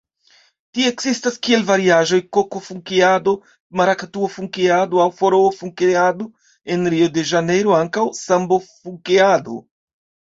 [0.75, 3.33] Tie ekzistas kiel variaĵoj "koko-funkeado",
[3.81, 6.27] "marakatuo-funkeado" aŭ "foroo-funkeado",
[6.77, 9.59] en Rio-de-Ĵanejro ankaŭ "sambo-funkeado".